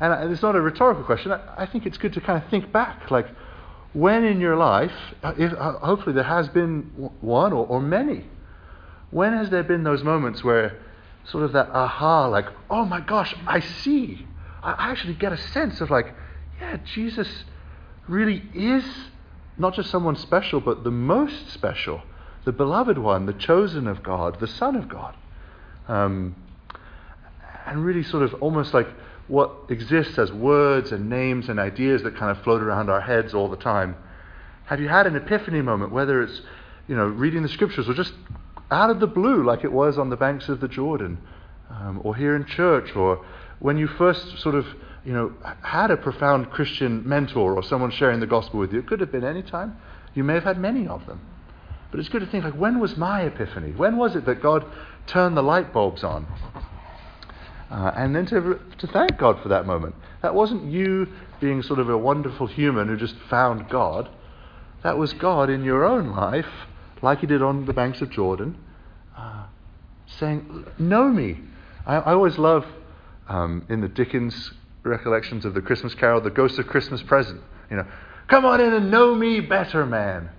And 0.00 0.12
uh, 0.12 0.32
it's 0.32 0.40
not 0.40 0.56
a 0.56 0.60
rhetorical 0.60 1.04
question. 1.04 1.32
I, 1.32 1.40
I, 1.58 1.66
think 1.66 1.84
it's 1.84 1.98
good 1.98 2.14
to 2.14 2.22
kind 2.22 2.42
of 2.42 2.48
think 2.48 2.72
back. 2.72 3.10
Like, 3.10 3.26
when 3.92 4.24
in 4.24 4.40
your 4.40 4.56
life, 4.56 4.92
uh, 5.22 5.34
if, 5.36 5.52
uh, 5.52 5.72
hopefully 5.80 6.14
there 6.14 6.24
has 6.24 6.48
been 6.48 7.10
one 7.20 7.52
or, 7.52 7.66
or 7.66 7.82
many, 7.82 8.24
when 9.10 9.32
has 9.32 9.50
there 9.50 9.62
been 9.62 9.84
those 9.84 10.02
moments 10.02 10.44
where 10.44 10.78
sort 11.24 11.44
of 11.44 11.52
that 11.52 11.70
aha, 11.70 12.26
like, 12.26 12.46
oh 12.70 12.84
my 12.84 13.00
gosh, 13.00 13.34
I 13.46 13.60
see. 13.60 14.26
I 14.62 14.90
actually 14.90 15.14
get 15.14 15.32
a 15.32 15.36
sense 15.36 15.80
of 15.80 15.90
like, 15.90 16.14
yeah, 16.60 16.78
Jesus 16.94 17.44
really 18.06 18.42
is 18.54 18.84
not 19.56 19.74
just 19.74 19.90
someone 19.90 20.16
special, 20.16 20.60
but 20.60 20.84
the 20.84 20.90
most 20.90 21.50
special 21.50 22.02
the 22.48 22.52
beloved 22.52 22.96
one, 22.96 23.26
the 23.26 23.34
chosen 23.34 23.86
of 23.86 24.02
God, 24.02 24.40
the 24.40 24.46
Son 24.46 24.74
of 24.74 24.88
God. 24.88 25.14
Um, 25.86 26.34
and 27.66 27.84
really, 27.84 28.02
sort 28.02 28.22
of 28.22 28.32
almost 28.40 28.72
like 28.72 28.88
what 29.26 29.52
exists 29.68 30.18
as 30.18 30.32
words 30.32 30.90
and 30.90 31.10
names 31.10 31.50
and 31.50 31.60
ideas 31.60 32.02
that 32.04 32.16
kind 32.16 32.34
of 32.34 32.42
float 32.42 32.62
around 32.62 32.88
our 32.88 33.02
heads 33.02 33.34
all 33.34 33.48
the 33.48 33.56
time. 33.58 33.96
Have 34.64 34.80
you 34.80 34.88
had 34.88 35.06
an 35.06 35.14
epiphany 35.14 35.60
moment, 35.60 35.92
whether 35.92 36.22
it's 36.22 36.40
you 36.86 36.96
know, 36.96 37.04
reading 37.04 37.42
the 37.42 37.50
scriptures 37.50 37.86
or 37.86 37.92
just 37.92 38.14
out 38.70 38.90
of 38.90 39.00
the 39.00 39.06
blue, 39.06 39.44
like 39.44 39.64
it 39.64 39.72
was 39.72 39.98
on 39.98 40.10
the 40.10 40.16
banks 40.16 40.48
of 40.48 40.60
the 40.60 40.68
Jordan, 40.68 41.18
um, 41.70 42.00
or 42.04 42.16
here 42.16 42.36
in 42.36 42.44
church, 42.44 42.94
or 42.94 43.24
when 43.58 43.76
you 43.78 43.86
first 43.86 44.38
sort 44.38 44.54
of, 44.54 44.66
you 45.04 45.12
know, 45.12 45.32
had 45.62 45.90
a 45.90 45.96
profound 45.96 46.50
Christian 46.50 47.08
mentor 47.08 47.54
or 47.54 47.62
someone 47.62 47.90
sharing 47.90 48.20
the 48.20 48.26
gospel 48.26 48.60
with 48.60 48.72
you. 48.72 48.78
It 48.78 48.86
could 48.86 49.00
have 49.00 49.12
been 49.12 49.24
any 49.24 49.42
time. 49.42 49.76
You 50.14 50.24
may 50.24 50.34
have 50.34 50.44
had 50.44 50.58
many 50.58 50.86
of 50.86 51.06
them. 51.06 51.20
But 51.90 52.00
it's 52.00 52.08
good 52.08 52.20
to 52.20 52.26
think, 52.26 52.44
like, 52.44 52.54
when 52.54 52.80
was 52.80 52.96
my 52.96 53.22
epiphany? 53.22 53.72
When 53.72 53.96
was 53.96 54.14
it 54.14 54.26
that 54.26 54.42
God 54.42 54.64
turned 55.06 55.36
the 55.36 55.42
light 55.42 55.72
bulbs 55.72 56.04
on? 56.04 56.26
Uh, 57.70 57.92
and 57.96 58.14
then 58.14 58.26
to, 58.26 58.60
to 58.78 58.86
thank 58.86 59.18
God 59.18 59.42
for 59.42 59.48
that 59.48 59.66
moment. 59.66 59.94
That 60.22 60.34
wasn't 60.34 60.70
you 60.70 61.08
being 61.40 61.62
sort 61.62 61.78
of 61.78 61.88
a 61.88 61.96
wonderful 61.96 62.46
human 62.46 62.88
who 62.88 62.96
just 62.96 63.16
found 63.30 63.68
God. 63.68 64.08
That 64.82 64.98
was 64.98 65.12
God 65.12 65.50
in 65.50 65.64
your 65.64 65.84
own 65.84 66.10
life, 66.10 66.66
like 67.02 67.20
He 67.20 67.26
did 67.26 67.42
on 67.42 67.66
the 67.66 67.72
banks 67.72 68.00
of 68.00 68.10
Jordan, 68.10 68.58
uh, 69.16 69.46
saying, 70.06 70.66
Know 70.78 71.08
me. 71.08 71.38
I, 71.86 71.96
I 71.96 72.12
always 72.12 72.38
love 72.38 72.66
um, 73.28 73.66
in 73.68 73.80
the 73.80 73.88
Dickens 73.88 74.52
recollections 74.82 75.44
of 75.44 75.54
the 75.54 75.60
Christmas 75.60 75.94
Carol, 75.94 76.20
the 76.20 76.30
ghost 76.30 76.58
of 76.58 76.66
Christmas 76.66 77.02
present. 77.02 77.40
You 77.70 77.76
know, 77.76 77.86
come 78.28 78.44
on 78.44 78.60
in 78.60 78.72
and 78.72 78.90
know 78.90 79.14
me 79.14 79.40
better, 79.40 79.84
man. 79.86 80.30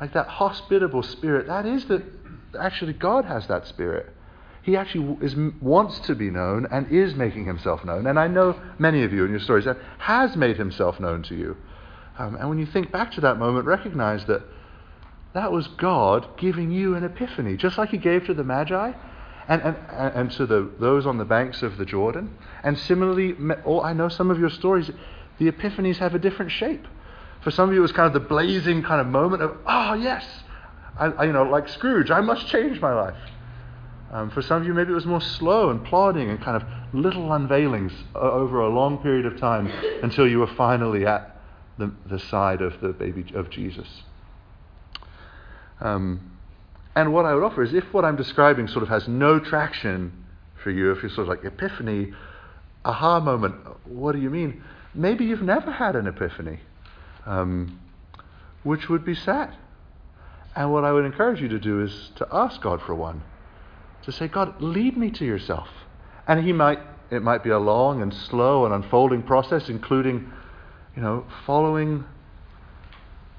Like 0.00 0.12
that 0.12 0.28
hospitable 0.28 1.02
spirit. 1.02 1.46
That 1.46 1.66
is 1.66 1.84
that. 1.86 2.02
Actually, 2.58 2.94
God 2.94 3.24
has 3.26 3.46
that 3.48 3.66
spirit. 3.66 4.12
He 4.62 4.76
actually 4.76 5.16
is, 5.24 5.36
wants 5.60 6.00
to 6.00 6.14
be 6.14 6.30
known 6.30 6.66
and 6.72 6.90
is 6.90 7.14
making 7.14 7.46
himself 7.46 7.84
known. 7.84 8.06
And 8.06 8.18
I 8.18 8.26
know 8.26 8.60
many 8.78 9.04
of 9.04 9.12
you 9.12 9.24
in 9.24 9.30
your 9.30 9.40
stories 9.40 9.64
that 9.64 9.76
has 9.98 10.36
made 10.36 10.56
himself 10.56 10.98
known 10.98 11.22
to 11.24 11.36
you. 11.36 11.56
Um, 12.18 12.34
and 12.34 12.48
when 12.48 12.58
you 12.58 12.66
think 12.66 12.90
back 12.90 13.12
to 13.12 13.20
that 13.20 13.38
moment, 13.38 13.66
recognize 13.66 14.24
that 14.26 14.42
that 15.36 15.52
was 15.52 15.66
God 15.66 16.38
giving 16.38 16.70
you 16.70 16.94
an 16.94 17.04
epiphany, 17.04 17.58
just 17.58 17.76
like 17.76 17.90
he 17.90 17.98
gave 17.98 18.24
to 18.24 18.32
the 18.32 18.42
Magi 18.42 18.92
and, 19.48 19.62
and, 19.62 19.76
and 19.90 20.30
to 20.32 20.46
the, 20.46 20.70
those 20.80 21.04
on 21.04 21.18
the 21.18 21.26
banks 21.26 21.60
of 21.60 21.76
the 21.76 21.84
Jordan. 21.84 22.34
And 22.64 22.78
similarly, 22.78 23.36
oh, 23.66 23.82
I 23.82 23.92
know 23.92 24.08
some 24.08 24.30
of 24.30 24.38
your 24.38 24.48
stories, 24.48 24.90
the 25.38 25.52
epiphanies 25.52 25.98
have 25.98 26.14
a 26.14 26.18
different 26.18 26.52
shape. 26.52 26.86
For 27.42 27.50
some 27.50 27.68
of 27.68 27.74
you, 27.74 27.80
it 27.80 27.82
was 27.82 27.92
kind 27.92 28.06
of 28.06 28.14
the 28.14 28.26
blazing 28.26 28.82
kind 28.82 28.98
of 28.98 29.08
moment 29.08 29.42
of, 29.42 29.58
oh, 29.66 29.92
yes, 29.92 30.24
I, 30.98 31.08
I, 31.08 31.24
you 31.24 31.34
know, 31.34 31.42
like 31.42 31.68
Scrooge, 31.68 32.10
I 32.10 32.22
must 32.22 32.46
change 32.46 32.80
my 32.80 32.94
life. 32.94 33.18
Um, 34.10 34.30
for 34.30 34.40
some 34.40 34.62
of 34.62 34.66
you, 34.66 34.72
maybe 34.72 34.92
it 34.92 34.94
was 34.94 35.04
more 35.04 35.20
slow 35.20 35.68
and 35.68 35.84
plodding 35.84 36.30
and 36.30 36.40
kind 36.40 36.56
of 36.56 36.66
little 36.94 37.28
unveilings 37.34 37.92
over 38.14 38.62
a 38.62 38.70
long 38.70 38.96
period 39.02 39.26
of 39.26 39.38
time 39.38 39.66
until 40.02 40.26
you 40.26 40.38
were 40.38 40.46
finally 40.46 41.04
at 41.04 41.38
the, 41.76 41.92
the 42.06 42.18
side 42.18 42.62
of 42.62 42.80
the 42.80 42.88
baby 42.88 43.26
of 43.34 43.50
Jesus. 43.50 44.02
Um, 45.80 46.38
and 46.94 47.12
what 47.12 47.26
I 47.26 47.34
would 47.34 47.42
offer 47.42 47.62
is 47.62 47.74
if 47.74 47.84
what 47.92 48.04
I'm 48.04 48.16
describing 48.16 48.68
sort 48.68 48.82
of 48.82 48.88
has 48.88 49.06
no 49.06 49.38
traction 49.38 50.24
for 50.62 50.70
you, 50.70 50.92
if 50.92 51.02
you're 51.02 51.10
sort 51.10 51.28
of 51.28 51.28
like 51.28 51.44
epiphany, 51.44 52.12
aha 52.84 53.20
moment, 53.20 53.54
what 53.84 54.12
do 54.12 54.18
you 54.18 54.30
mean? 54.30 54.62
Maybe 54.94 55.26
you've 55.26 55.42
never 55.42 55.70
had 55.70 55.94
an 55.94 56.06
epiphany, 56.06 56.60
um, 57.26 57.78
which 58.62 58.88
would 58.88 59.04
be 59.04 59.14
sad. 59.14 59.54
And 60.54 60.72
what 60.72 60.84
I 60.84 60.92
would 60.92 61.04
encourage 61.04 61.40
you 61.42 61.48
to 61.48 61.58
do 61.58 61.82
is 61.82 62.10
to 62.16 62.26
ask 62.32 62.62
God 62.62 62.80
for 62.80 62.94
one 62.94 63.22
to 64.04 64.12
say, 64.12 64.28
God, 64.28 64.62
lead 64.62 64.96
me 64.96 65.10
to 65.10 65.24
yourself. 65.24 65.68
And 66.26 66.42
he 66.44 66.52
might, 66.52 66.78
it 67.10 67.22
might 67.22 67.42
be 67.44 67.50
a 67.50 67.58
long 67.58 68.00
and 68.02 68.14
slow 68.14 68.64
and 68.64 68.72
unfolding 68.72 69.22
process, 69.22 69.68
including, 69.68 70.32
you 70.94 71.02
know, 71.02 71.26
following 71.44 72.04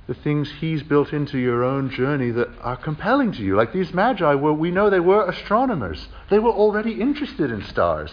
the 0.07 0.13
things 0.13 0.49
he's 0.59 0.83
built 0.83 1.11
into 1.11 1.37
your 1.37 1.63
own 1.63 1.89
journey 1.89 2.31
that 2.31 2.47
are 2.61 2.77
compelling 2.77 3.33
to 3.33 3.43
you. 3.43 3.55
Like 3.55 3.73
these 3.73 3.93
magi 3.93 4.35
were, 4.35 4.53
we 4.53 4.71
know 4.71 4.89
they 4.89 5.01
were 5.01 5.27
astronomers. 5.27 6.07
They 6.29 6.39
were 6.39 6.51
already 6.51 7.01
interested 7.01 7.51
in 7.51 7.63
stars. 7.65 8.11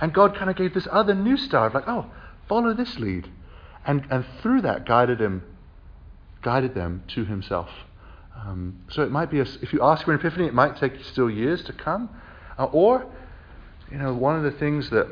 And 0.00 0.12
God 0.12 0.36
kind 0.36 0.50
of 0.50 0.56
gave 0.56 0.74
this 0.74 0.86
other 0.92 1.14
new 1.14 1.38
star, 1.38 1.70
like, 1.70 1.88
oh, 1.88 2.06
follow 2.46 2.74
this 2.74 2.98
lead. 2.98 3.30
And, 3.86 4.06
and 4.10 4.26
through 4.42 4.62
that 4.62 4.86
guided 4.86 5.20
him, 5.20 5.42
guided 6.42 6.74
them 6.74 7.02
to 7.14 7.24
himself. 7.24 7.70
Um, 8.36 8.80
so 8.90 9.02
it 9.02 9.10
might 9.10 9.30
be, 9.30 9.40
a, 9.40 9.46
if 9.62 9.72
you 9.72 9.82
ask 9.82 10.04
for 10.04 10.12
an 10.12 10.20
epiphany, 10.20 10.46
it 10.46 10.54
might 10.54 10.76
take 10.76 11.02
still 11.04 11.30
years 11.30 11.64
to 11.64 11.72
come. 11.72 12.10
Uh, 12.58 12.64
or, 12.64 13.06
you 13.90 13.96
know, 13.96 14.12
one 14.12 14.36
of 14.36 14.42
the 14.42 14.58
things 14.58 14.90
that 14.90 15.06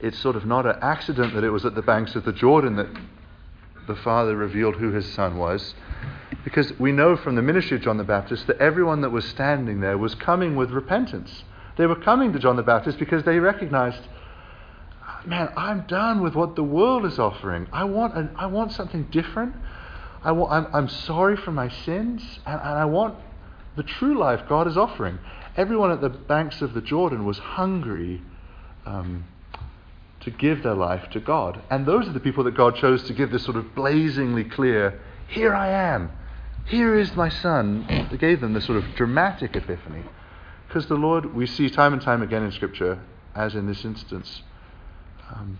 it's 0.00 0.18
sort 0.18 0.36
of 0.36 0.46
not 0.46 0.64
an 0.66 0.76
accident 0.80 1.34
that 1.34 1.42
it 1.42 1.50
was 1.50 1.64
at 1.64 1.74
the 1.74 1.82
banks 1.82 2.14
of 2.14 2.24
the 2.24 2.32
Jordan 2.32 2.76
that 2.76 2.88
the 3.86 3.96
Father 3.96 4.36
revealed 4.36 4.76
who 4.76 4.92
his 4.92 5.12
Son 5.12 5.36
was. 5.36 5.74
Because 6.42 6.78
we 6.78 6.92
know 6.92 7.16
from 7.16 7.36
the 7.36 7.42
ministry 7.42 7.76
of 7.76 7.82
John 7.82 7.96
the 7.96 8.04
Baptist 8.04 8.46
that 8.46 8.58
everyone 8.58 9.00
that 9.02 9.10
was 9.10 9.24
standing 9.24 9.80
there 9.80 9.96
was 9.96 10.14
coming 10.14 10.56
with 10.56 10.70
repentance. 10.70 11.44
They 11.76 11.86
were 11.86 11.96
coming 11.96 12.32
to 12.32 12.38
John 12.38 12.56
the 12.56 12.62
Baptist 12.62 12.98
because 12.98 13.24
they 13.24 13.38
recognized, 13.38 14.00
man, 15.26 15.50
I'm 15.56 15.82
done 15.82 16.22
with 16.22 16.34
what 16.34 16.56
the 16.56 16.62
world 16.62 17.04
is 17.04 17.18
offering. 17.18 17.66
I 17.72 17.84
want, 17.84 18.14
an, 18.14 18.30
I 18.36 18.46
want 18.46 18.72
something 18.72 19.04
different. 19.10 19.54
I 20.22 20.32
want, 20.32 20.52
I'm, 20.52 20.74
I'm 20.74 20.88
sorry 20.88 21.36
for 21.36 21.52
my 21.52 21.68
sins, 21.68 22.22
and, 22.46 22.60
and 22.60 22.78
I 22.78 22.84
want 22.84 23.16
the 23.76 23.82
true 23.82 24.18
life 24.18 24.42
God 24.48 24.66
is 24.66 24.76
offering. 24.76 25.18
Everyone 25.56 25.90
at 25.90 26.00
the 26.00 26.08
banks 26.08 26.62
of 26.62 26.74
the 26.74 26.80
Jordan 26.80 27.24
was 27.24 27.38
hungry 27.38 28.22
um, 28.86 29.24
to 30.24 30.30
give 30.30 30.62
their 30.62 30.74
life 30.74 31.10
to 31.10 31.20
God. 31.20 31.60
And 31.70 31.86
those 31.86 32.08
are 32.08 32.12
the 32.12 32.20
people 32.20 32.44
that 32.44 32.56
God 32.56 32.76
chose 32.76 33.02
to 33.04 33.12
give 33.12 33.30
this 33.30 33.44
sort 33.44 33.56
of 33.56 33.74
blazingly 33.74 34.44
clear, 34.44 35.00
here 35.28 35.54
I 35.54 35.68
am, 35.68 36.10
here 36.66 36.98
is 36.98 37.14
my 37.14 37.28
son. 37.28 38.08
They 38.10 38.16
gave 38.16 38.40
them 38.40 38.54
this 38.54 38.64
sort 38.64 38.78
of 38.78 38.94
dramatic 38.94 39.54
epiphany. 39.54 40.02
Because 40.66 40.86
the 40.86 40.94
Lord, 40.94 41.34
we 41.34 41.46
see 41.46 41.68
time 41.68 41.92
and 41.92 42.00
time 42.00 42.22
again 42.22 42.42
in 42.42 42.52
Scripture, 42.52 42.98
as 43.34 43.54
in 43.54 43.66
this 43.66 43.84
instance, 43.84 44.42
um, 45.34 45.58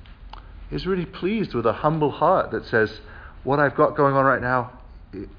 is 0.70 0.86
really 0.86 1.06
pleased 1.06 1.54
with 1.54 1.66
a 1.66 1.72
humble 1.72 2.10
heart 2.10 2.50
that 2.52 2.64
says, 2.66 3.00
what 3.44 3.60
I've 3.60 3.76
got 3.76 3.96
going 3.96 4.14
on 4.14 4.24
right 4.24 4.40
now, 4.40 4.72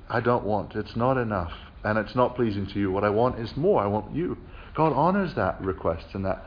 I 0.07 0.19
don't 0.21 0.45
want. 0.45 0.75
It's 0.75 0.95
not 0.95 1.17
enough. 1.17 1.51
And 1.83 1.97
it's 1.97 2.15
not 2.15 2.35
pleasing 2.35 2.67
to 2.67 2.79
you. 2.79 2.91
What 2.91 3.03
I 3.03 3.09
want 3.09 3.39
is 3.39 3.55
more. 3.57 3.81
I 3.81 3.87
want 3.87 4.15
you. 4.15 4.37
God 4.75 4.93
honors 4.93 5.33
that 5.35 5.59
request 5.61 6.05
and 6.13 6.25
that 6.25 6.45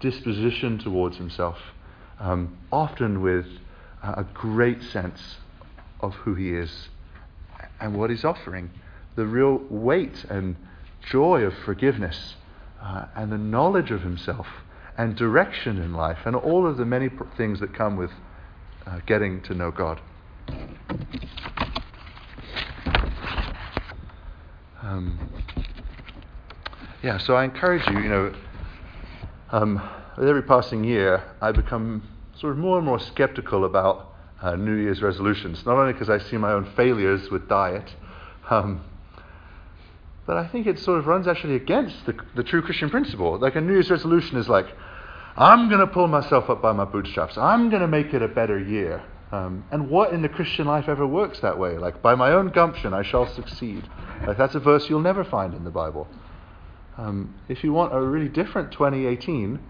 disposition 0.00 0.78
towards 0.78 1.16
Himself, 1.16 1.58
um, 2.20 2.56
often 2.70 3.22
with 3.22 3.46
a 4.02 4.24
great 4.34 4.82
sense 4.82 5.36
of 6.00 6.14
who 6.14 6.34
He 6.34 6.50
is 6.50 6.88
and 7.80 7.98
what 7.98 8.10
He's 8.10 8.24
offering. 8.24 8.70
The 9.16 9.26
real 9.26 9.60
weight 9.68 10.24
and 10.30 10.56
joy 11.10 11.42
of 11.42 11.54
forgiveness 11.64 12.36
uh, 12.80 13.06
and 13.16 13.32
the 13.32 13.38
knowledge 13.38 13.90
of 13.90 14.02
Himself 14.02 14.46
and 14.96 15.16
direction 15.16 15.78
in 15.78 15.94
life 15.94 16.18
and 16.26 16.36
all 16.36 16.66
of 16.66 16.76
the 16.76 16.84
many 16.84 17.08
pr- 17.08 17.24
things 17.36 17.60
that 17.60 17.74
come 17.74 17.96
with 17.96 18.10
uh, 18.86 19.00
getting 19.06 19.40
to 19.42 19.54
know 19.54 19.70
God. 19.70 20.00
Um, 24.82 25.18
yeah, 27.02 27.18
so 27.18 27.34
I 27.34 27.44
encourage 27.44 27.86
you, 27.86 27.98
you 28.00 28.08
know, 28.08 28.34
um, 29.52 29.90
with 30.18 30.28
every 30.28 30.42
passing 30.42 30.84
year, 30.84 31.22
I 31.40 31.52
become 31.52 32.06
sort 32.40 32.52
of 32.52 32.58
more 32.58 32.78
and 32.78 32.86
more 32.86 32.98
skeptical 32.98 33.64
about 33.64 34.14
uh, 34.40 34.56
New 34.56 34.76
Year's 34.76 35.02
resolutions. 35.02 35.64
Not 35.66 35.76
only 35.76 35.92
because 35.92 36.08
I 36.08 36.18
see 36.18 36.38
my 36.38 36.52
own 36.52 36.72
failures 36.74 37.30
with 37.30 37.48
diet, 37.48 37.94
um, 38.48 38.82
but 40.26 40.36
I 40.36 40.46
think 40.48 40.66
it 40.66 40.78
sort 40.78 40.98
of 40.98 41.06
runs 41.06 41.28
actually 41.28 41.56
against 41.56 42.06
the, 42.06 42.16
the 42.36 42.42
true 42.42 42.62
Christian 42.62 42.88
principle. 42.88 43.38
Like 43.38 43.56
a 43.56 43.60
New 43.60 43.74
Year's 43.74 43.90
resolution 43.90 44.38
is 44.38 44.48
like, 44.48 44.66
I'm 45.36 45.68
going 45.68 45.80
to 45.80 45.86
pull 45.86 46.08
myself 46.08 46.48
up 46.48 46.62
by 46.62 46.72
my 46.72 46.84
bootstraps. 46.84 47.36
I'm 47.36 47.68
going 47.68 47.82
to 47.82 47.88
make 47.88 48.14
it 48.14 48.22
a 48.22 48.28
better 48.28 48.58
year. 48.58 49.02
Um, 49.32 49.64
and 49.70 49.90
what 49.90 50.12
in 50.12 50.22
the 50.22 50.28
Christian 50.28 50.66
life 50.66 50.88
ever 50.88 51.06
works 51.06 51.40
that 51.40 51.58
way? 51.58 51.78
Like, 51.78 52.02
by 52.02 52.14
my 52.14 52.32
own 52.32 52.48
gumption, 52.48 52.94
I 52.94 53.02
shall 53.02 53.32
succeed. 53.32 53.88
Like, 54.26 54.38
that's 54.38 54.54
a 54.54 54.60
verse 54.60 54.88
you'll 54.88 55.00
never 55.00 55.24
find 55.24 55.54
in 55.54 55.64
the 55.64 55.70
Bible. 55.70 56.08
Um, 56.96 57.34
if 57.48 57.62
you 57.62 57.72
want 57.72 57.94
a 57.94 58.00
really 58.00 58.28
different 58.28 58.72
2018, 58.72 59.60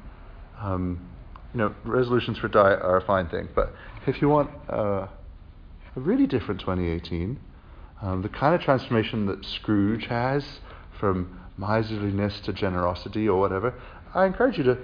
um, 0.60 1.10
you 1.52 1.58
know, 1.58 1.74
resolutions 1.84 2.38
for 2.38 2.48
diet 2.48 2.80
are 2.82 2.96
a 2.96 3.00
fine 3.00 3.28
thing. 3.28 3.48
But 3.54 3.74
if 4.06 4.20
you 4.22 4.28
want 4.28 4.50
uh, 4.68 5.06
a 5.96 6.00
really 6.00 6.26
different 6.26 6.60
2018, 6.60 7.38
um, 8.02 8.22
the 8.22 8.28
kind 8.28 8.54
of 8.54 8.60
transformation 8.60 9.26
that 9.26 9.44
Scrooge 9.44 10.06
has 10.06 10.60
from 10.98 11.40
miserliness 11.58 12.40
to 12.40 12.52
generosity 12.52 13.28
or 13.28 13.38
whatever, 13.38 13.74
I 14.14 14.26
encourage 14.26 14.58
you 14.58 14.64
to 14.64 14.78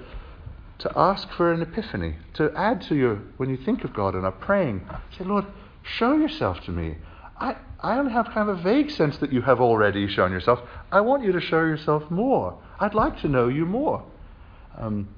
to 0.78 0.92
ask 0.94 1.30
for 1.30 1.52
an 1.52 1.62
epiphany, 1.62 2.16
to 2.34 2.52
add 2.54 2.82
to 2.82 2.94
your, 2.94 3.16
when 3.38 3.48
you 3.48 3.56
think 3.56 3.84
of 3.84 3.94
God 3.94 4.14
and 4.14 4.24
are 4.24 4.32
praying, 4.32 4.86
say, 5.16 5.24
Lord, 5.24 5.46
show 5.82 6.14
yourself 6.16 6.60
to 6.64 6.70
me. 6.70 6.96
I, 7.38 7.56
I 7.80 7.98
only 7.98 8.12
have 8.12 8.26
kind 8.26 8.48
of 8.48 8.58
a 8.58 8.62
vague 8.62 8.90
sense 8.90 9.18
that 9.18 9.32
you 9.32 9.42
have 9.42 9.60
already 9.60 10.06
shown 10.08 10.32
yourself. 10.32 10.60
I 10.92 11.00
want 11.00 11.24
you 11.24 11.32
to 11.32 11.40
show 11.40 11.60
yourself 11.60 12.10
more. 12.10 12.58
I'd 12.78 12.94
like 12.94 13.20
to 13.20 13.28
know 13.28 13.48
you 13.48 13.64
more. 13.64 14.04
Um, 14.76 15.08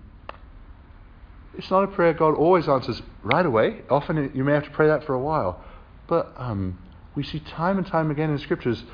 it's 1.59 1.73
not 1.73 1.83
a 1.83 1.89
prayer 1.89 2.15
God 2.15 2.37
always 2.37 2.69
answers 2.69 3.03
right 3.25 3.45
away. 3.45 3.83
Often 3.91 4.31
you 4.35 4.45
may 4.45 4.53
have 4.53 4.65
to 4.65 4.71
pray 4.71 4.87
that 4.87 5.05
for 5.05 5.13
a 5.13 5.19
while. 5.19 5.63
But 6.07 6.33
um, 6.37 6.79
we 7.17 7.25
see 7.25 7.41
time 7.41 7.77
and 7.79 7.87
time 7.87 8.13
again 8.13 8.31
in 8.31 8.37
the 8.37 8.43
scriptures 8.43 8.85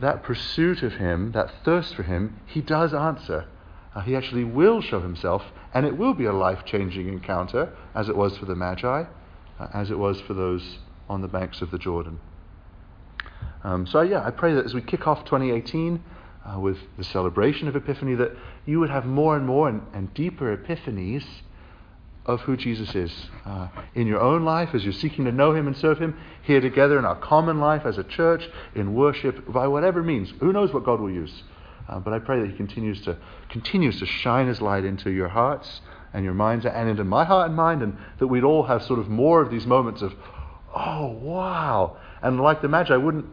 that 0.00 0.22
pursuit 0.22 0.82
of 0.82 0.92
Him, 0.92 1.32
that 1.32 1.50
thirst 1.64 1.94
for 1.94 2.02
Him, 2.02 2.38
He 2.44 2.60
does 2.60 2.92
answer. 2.92 3.46
Uh, 3.94 4.02
he 4.02 4.14
actually 4.14 4.44
will 4.44 4.82
show 4.82 5.00
Himself, 5.00 5.42
and 5.72 5.86
it 5.86 5.96
will 5.96 6.12
be 6.12 6.26
a 6.26 6.34
life 6.34 6.66
changing 6.66 7.08
encounter, 7.08 7.74
as 7.94 8.10
it 8.10 8.16
was 8.16 8.36
for 8.36 8.44
the 8.44 8.54
Magi, 8.54 9.04
uh, 9.58 9.66
as 9.72 9.90
it 9.90 9.98
was 9.98 10.20
for 10.20 10.34
those 10.34 10.78
on 11.08 11.22
the 11.22 11.28
banks 11.28 11.62
of 11.62 11.70
the 11.70 11.78
Jordan. 11.78 12.20
Um, 13.64 13.86
so, 13.86 14.02
yeah, 14.02 14.22
I 14.22 14.32
pray 14.32 14.52
that 14.52 14.66
as 14.66 14.74
we 14.74 14.82
kick 14.82 15.06
off 15.06 15.24
2018 15.24 16.04
uh, 16.44 16.60
with 16.60 16.76
the 16.98 17.04
celebration 17.04 17.68
of 17.68 17.74
Epiphany, 17.74 18.14
that 18.16 18.32
you 18.66 18.80
would 18.80 18.90
have 18.90 19.06
more 19.06 19.34
and 19.34 19.46
more 19.46 19.70
and, 19.70 19.80
and 19.94 20.12
deeper 20.12 20.54
epiphanies 20.54 21.24
of 22.26 22.40
who 22.40 22.56
Jesus 22.56 22.94
is 22.94 23.12
uh, 23.44 23.68
in 23.94 24.06
your 24.06 24.20
own 24.20 24.44
life 24.44 24.70
as 24.74 24.84
you're 24.84 24.92
seeking 24.92 25.24
to 25.24 25.32
know 25.32 25.54
Him 25.54 25.68
and 25.68 25.76
serve 25.76 25.98
Him, 25.98 26.18
here 26.42 26.60
together 26.60 26.98
in 26.98 27.04
our 27.04 27.16
common 27.16 27.60
life 27.60 27.86
as 27.86 27.98
a 27.98 28.04
church, 28.04 28.48
in 28.74 28.94
worship, 28.94 29.50
by 29.50 29.68
whatever 29.68 30.02
means. 30.02 30.32
Who 30.40 30.52
knows 30.52 30.72
what 30.72 30.84
God 30.84 31.00
will 31.00 31.10
use? 31.10 31.42
Uh, 31.88 32.00
but 32.00 32.12
I 32.12 32.18
pray 32.18 32.40
that 32.40 32.50
He 32.50 32.56
continues 32.56 33.00
to 33.02 33.16
continues 33.48 34.00
to 34.00 34.06
shine 34.06 34.48
His 34.48 34.60
light 34.60 34.84
into 34.84 35.10
your 35.10 35.28
hearts 35.28 35.80
and 36.12 36.24
your 36.24 36.34
minds 36.34 36.66
and 36.66 36.88
into 36.88 37.04
my 37.04 37.24
heart 37.24 37.46
and 37.46 37.56
mind, 37.56 37.82
and 37.82 37.96
that 38.18 38.26
we'd 38.26 38.44
all 38.44 38.64
have 38.64 38.82
sort 38.82 38.98
of 38.98 39.08
more 39.08 39.40
of 39.40 39.50
these 39.50 39.66
moments 39.66 40.02
of, 40.02 40.12
oh 40.74 41.06
wow, 41.06 41.96
and 42.22 42.40
like 42.40 42.60
the 42.60 42.68
Magi, 42.68 42.92
I 42.92 42.96
wouldn't 42.96 43.26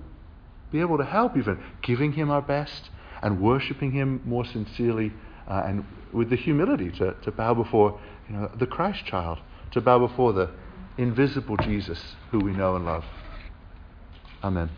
be 0.71 0.81
able 0.81 0.99
to 0.99 1.05
help 1.05 1.35
even 1.35 1.63
giving 1.81 2.13
Him 2.13 2.29
our 2.29 2.41
best 2.43 2.91
and 3.23 3.41
worshiping 3.41 3.91
Him 3.91 4.21
more 4.23 4.45
sincerely 4.45 5.13
uh, 5.47 5.63
and 5.65 5.85
with 6.11 6.29
the 6.29 6.35
humility 6.35 6.91
to, 6.91 7.15
to 7.23 7.31
bow 7.31 7.53
before 7.53 7.99
you 8.29 8.35
know, 8.35 8.51
the 8.59 8.67
Christ 8.67 9.05
child, 9.05 9.39
to 9.71 9.81
bow 9.81 9.99
before 9.99 10.33
the 10.33 10.49
invisible 10.97 11.57
Jesus 11.57 11.99
who 12.31 12.39
we 12.39 12.51
know 12.51 12.75
and 12.75 12.85
love. 12.85 13.03
Amen. 14.43 14.69